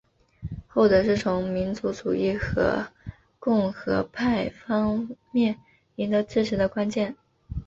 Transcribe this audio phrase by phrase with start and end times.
[0.65, 2.87] 后者是从民族主义和
[3.37, 5.59] 共和派方面
[5.97, 7.15] 赢得支持的关键。